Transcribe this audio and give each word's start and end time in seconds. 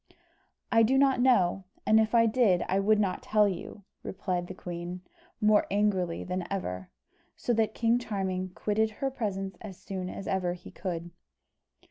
"I 0.71 0.81
do 0.81 0.97
not 0.97 1.19
know; 1.21 1.65
and 1.85 1.99
if 1.99 2.15
I 2.15 2.25
did, 2.25 2.63
I 2.67 2.79
would 2.79 2.99
not 2.99 3.21
tell 3.21 3.47
you," 3.47 3.83
replied 4.01 4.47
the 4.47 4.55
queen, 4.55 5.01
more 5.39 5.67
angrily 5.69 6.23
than 6.23 6.47
ever; 6.51 6.89
so 7.37 7.53
that 7.53 7.75
King 7.75 7.99
Charming 7.99 8.49
quitted 8.55 8.89
her 8.89 9.11
presence 9.11 9.57
as 9.61 9.77
soon 9.77 10.09
as 10.09 10.27
ever 10.27 10.53
he 10.53 10.71
could. 10.71 11.11